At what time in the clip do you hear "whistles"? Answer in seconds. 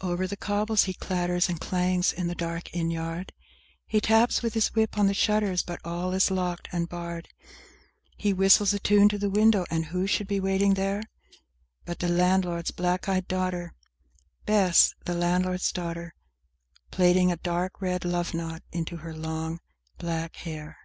8.32-8.74